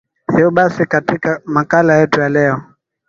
[0.39, 2.61] yo basi katika makala yetu ya leo